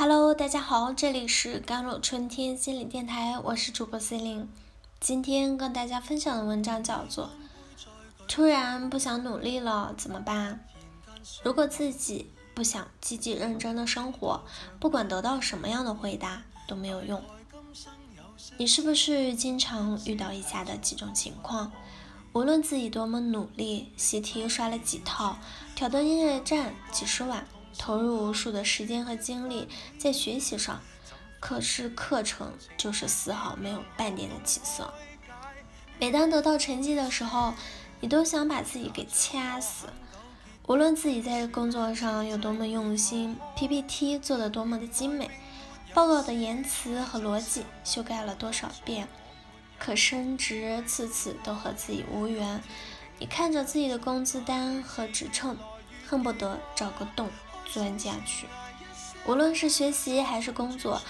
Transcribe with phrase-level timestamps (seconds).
[0.00, 4.48] Hello，大家好，这里是甘露春天心理电台，我是主播 C 琳。
[5.00, 7.24] 今天跟大家分享的文章叫做
[8.28, 10.64] 《突然不想努力了怎么办》。
[11.42, 14.44] 如果自己不想积极认真的生活，
[14.78, 17.20] 不管得到什么样的回答都没有用。
[18.56, 21.72] 你是不是经常遇到以下的几种情况？
[22.34, 25.36] 无论自己多么努力，习题刷了几套，
[25.74, 27.44] 挑灯夜战几十晚，
[27.78, 30.82] 投入无数的时间和精力在学习上，
[31.40, 34.92] 可是课程就是丝毫没有半点的起色。
[35.98, 37.54] 每当得到成绩的时候，
[38.00, 39.86] 你都想把自己给掐死。
[40.66, 45.30] 无论自己在工作上有多么用心，PPT 做的多么的精美，
[45.94, 49.08] 报告的言辞和逻辑修改了多少遍。
[49.78, 52.60] 可升职次次都和自己无缘，
[53.18, 55.56] 你看着自己的工资单和职称，
[56.06, 57.30] 恨不得找个洞
[57.72, 58.46] 钻下去。
[59.26, 61.00] 无论是学习还是工作，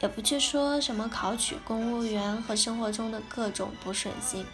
[0.00, 4.44] 也不去说什么考取公务员和生活中的各种不顺心。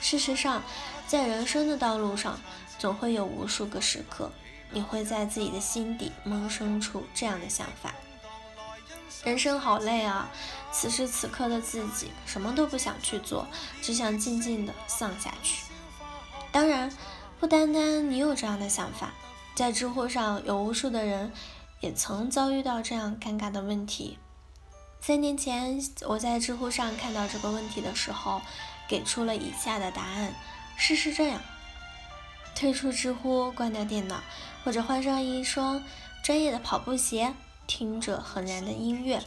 [0.00, 0.62] 事实上，
[1.06, 2.38] 在人生的道路上，
[2.78, 4.30] 总会有无数个时刻，
[4.70, 7.94] 你会在自己的心底萌生出这样的想法。
[9.24, 10.30] 人生好累啊！
[10.72, 13.46] 此时此刻的自己什么都不想去做，
[13.82, 15.64] 只想静静的丧下去。
[16.50, 16.90] 当然，
[17.38, 19.12] 不单单你有这样的想法，
[19.54, 21.32] 在知乎上有无数的人
[21.80, 24.18] 也曾遭遇到这样尴尬的问题。
[25.00, 28.40] 三年前，我在知乎上看到这个问题的时候，
[28.88, 30.34] 给出了以下的答案：
[30.76, 31.40] 试试这样，
[32.54, 34.20] 退出知乎，关掉电脑，
[34.64, 35.82] 或者换上一双
[36.22, 37.34] 专业的跑步鞋。
[37.66, 39.22] 听着很燃的音乐，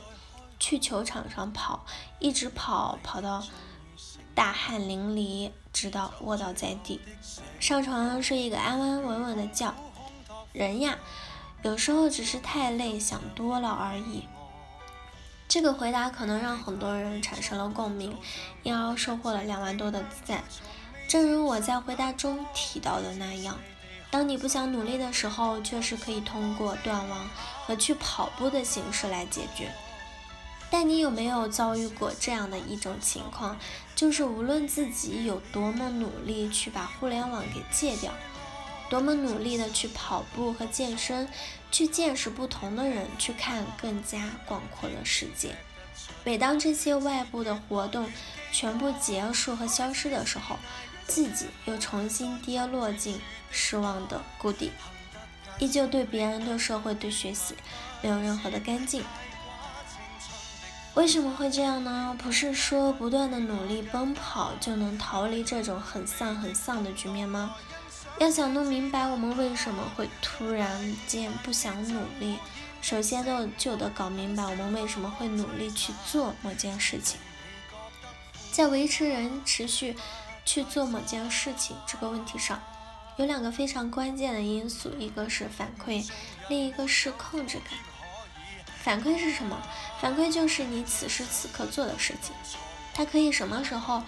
[0.60, 1.86] 去球场上跑，
[2.20, 3.42] 一直跑，跑到
[4.36, 7.00] 大汗淋漓，直到卧倒在地。
[7.58, 9.74] 上床睡一个安安稳稳的觉。
[10.54, 11.00] 人呀，
[11.64, 14.26] 有时候只是太累，想多了而已。
[15.48, 18.16] 这个回答可能让很多人产生了共鸣，
[18.62, 20.44] 因而收获了两万多的赞。
[21.08, 23.60] 正如我在回答中提到的那样。
[24.12, 27.28] 当你不想努力的时候，确实可以通过断网
[27.66, 29.72] 和去跑步的形式来解决。
[30.70, 33.58] 但你有没有遭遇过这样的一种情况，
[33.96, 38.12] 就是无论自己有多么努力去把互联网给戒掉，
[38.94, 41.28] 多么努力的去跑步和健身，
[41.72, 45.56] 去见识不同的人，去看更加广阔的世界，
[46.24, 48.08] 每当这些外部的活动
[48.52, 50.60] 全部结束和消失的时候，
[51.08, 54.72] 自己又重新跌落进失望的谷底，
[55.58, 57.56] 依旧对别人、对社会、对学习
[58.04, 59.04] 没有任何的干劲。
[60.94, 62.16] 为什么会这样呢？
[62.22, 67.56] 不是说不断的努力奔跑就能逃离这种很丧、很丧的局面吗？
[68.24, 72.38] 要想弄明白我们为什么会突然间不想努力，
[72.82, 77.20] 首先都就得搞明白我们为什么会努力去做某件事情，
[78.50, 79.98] 在维持人持续。
[80.46, 82.62] 去做某件事情这个问题上，
[83.16, 86.06] 有两个非常关键的因素，一个是反馈，
[86.50, 87.80] 另一个是控制感。
[88.84, 89.58] 反馈是什么？
[90.02, 92.36] 反馈就是你此时此刻做的事情，
[92.94, 94.04] 它可以什么时候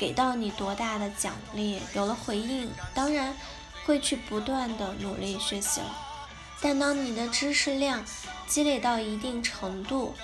[0.00, 3.36] 给到你多大的奖励，有了回应，当然
[3.84, 5.94] 会去不断的努力学习了。
[6.58, 8.02] 但当你的知识量
[8.46, 10.14] 积累到一定程度，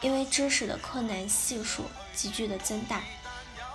[0.00, 3.02] 因为知识的困难系数急剧的增大。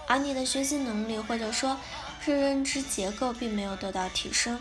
[0.08, 1.78] 而你的学习能力，或者说
[2.20, 4.60] 是认知结构，并没有得到提升，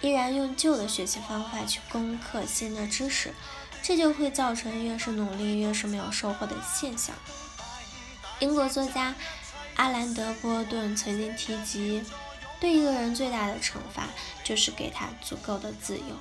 [0.00, 3.34] 依然用旧的学习方法去攻克新的知识，
[3.82, 7.14] 这就会造成越是努力越是没有收获的现象。
[8.38, 9.14] 英国作家
[9.76, 12.02] 阿兰德波顿曾经提及，
[12.60, 14.08] 对一个人最大的惩罚
[14.44, 16.16] 就是给他足够的自由，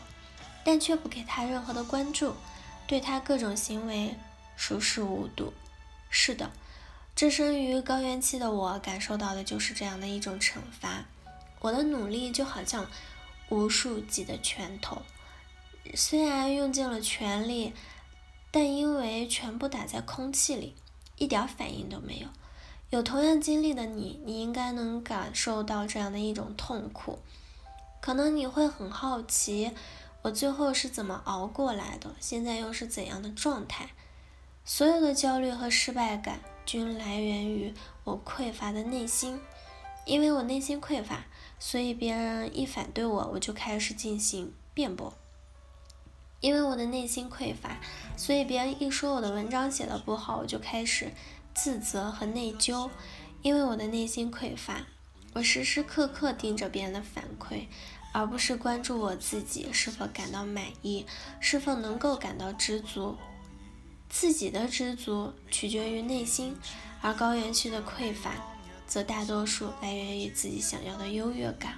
[0.64, 2.36] 但却不给他任何的关注，
[2.88, 4.16] 对他各种行为
[4.56, 5.54] 熟视无睹。
[6.10, 6.50] 是的。
[7.16, 11.04] 置身于高原期的我，感受到的就是这样的一种惩罚。
[11.60, 12.90] 我的努力就好像
[13.50, 15.02] 无数记的拳头，
[15.96, 17.74] 虽然用尽了全力，
[18.52, 20.76] 但因为全部打在空气里，
[21.18, 22.28] 一点反应都没有。
[22.90, 27.20] 有同样经历的你，你应该能感受到这样的一种痛苦。
[28.02, 29.72] 可能你会很好奇，
[30.24, 32.16] 我最后是怎么熬过来的？
[32.20, 33.90] 现在又是怎样的状态？
[34.66, 36.40] 所有的焦虑和失败感。
[36.66, 39.42] 均来源于我匮乏的内心，
[40.06, 41.26] 因为我内心匮乏，
[41.58, 45.12] 所以别人一反对我，我就开始进行辩驳。
[46.42, 47.80] 因为我的内心匮乏，
[48.16, 51.12] 所以别人一说我的文章写的不好，我就开始
[51.62, 52.90] 自责和内疚。
[53.42, 54.82] 因为我的内心匮乏，
[55.34, 57.68] 我时时刻刻盯着别人的反馈，
[58.14, 61.06] 而不是关注我自己是否感到满意，
[61.40, 63.18] 是否能够感到知足。
[64.10, 66.58] 自己的知足取决于内心，
[67.02, 68.34] 而高原期的匮乏，
[68.88, 71.76] 则大多数来源于自己想要的优越感。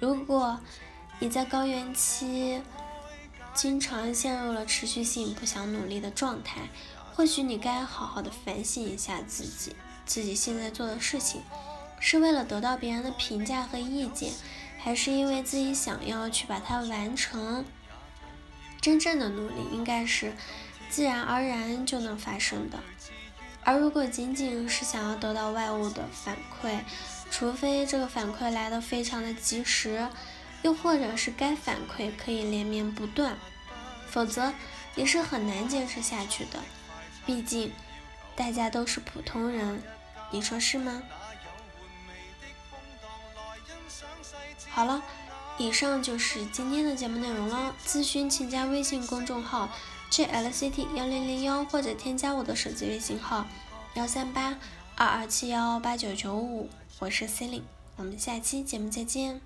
[0.00, 0.60] 如果
[1.18, 2.60] 你在高原期
[3.54, 6.68] 经常陷入了持续性不想努力的状态，
[7.16, 11.42] 或许你该好好的反省一下自己，自己现在做的事情
[12.00, 14.32] 是为了得到别人的评价和意见，
[14.78, 17.64] 还是因为自己想要去把它完成？
[18.80, 20.32] 真正的努力应该是
[20.90, 22.80] 自然而然就能发生的，
[23.62, 26.80] 而如果仅仅是想要得到外物的反馈，
[27.30, 30.08] 除非这个反馈来的非常的及时，
[30.62, 33.38] 又或者是该反馈可以连绵不断，
[34.08, 34.52] 否则
[34.96, 36.58] 也是很难坚持下去的。
[37.26, 37.72] 毕竟
[38.36, 39.82] 大家都是普通人，
[40.30, 41.02] 你说是吗？
[44.70, 45.02] 好了。
[45.56, 47.76] 以上就是今天的节目内容了。
[47.86, 49.68] 咨询请加微信公众号
[50.10, 53.46] jlct 幺零零幺，或者添加我的手机微信号
[53.94, 54.58] 幺三八
[54.96, 56.68] 二二七幺八九九五。
[56.98, 59.40] 我是 c e l i n e 我们下期节目再见。